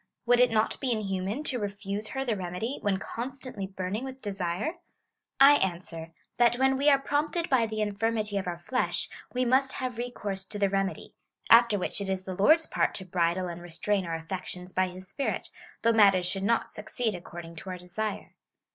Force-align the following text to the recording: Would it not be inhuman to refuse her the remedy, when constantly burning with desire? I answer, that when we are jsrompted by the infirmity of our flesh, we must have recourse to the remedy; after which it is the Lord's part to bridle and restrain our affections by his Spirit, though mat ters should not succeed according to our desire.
Would 0.25 0.39
it 0.39 0.49
not 0.49 0.79
be 0.79 0.91
inhuman 0.91 1.43
to 1.43 1.59
refuse 1.59 2.07
her 2.07 2.25
the 2.25 2.35
remedy, 2.35 2.79
when 2.81 2.97
constantly 2.97 3.67
burning 3.67 4.03
with 4.03 4.19
desire? 4.19 4.79
I 5.39 5.57
answer, 5.57 6.11
that 6.37 6.55
when 6.55 6.75
we 6.75 6.89
are 6.89 6.99
jsrompted 6.99 7.51
by 7.51 7.67
the 7.67 7.81
infirmity 7.81 8.37
of 8.39 8.47
our 8.47 8.57
flesh, 8.57 9.09
we 9.31 9.45
must 9.45 9.73
have 9.73 9.99
recourse 9.99 10.43
to 10.45 10.57
the 10.57 10.69
remedy; 10.71 11.13
after 11.51 11.77
which 11.77 12.01
it 12.01 12.09
is 12.09 12.23
the 12.23 12.33
Lord's 12.33 12.65
part 12.65 12.95
to 12.95 13.05
bridle 13.05 13.47
and 13.47 13.61
restrain 13.61 14.07
our 14.07 14.15
affections 14.15 14.73
by 14.73 14.87
his 14.87 15.07
Spirit, 15.07 15.49
though 15.83 15.93
mat 15.93 16.13
ters 16.13 16.25
should 16.25 16.41
not 16.43 16.71
succeed 16.71 17.13
according 17.13 17.55
to 17.57 17.69
our 17.69 17.77
desire. 17.77 18.33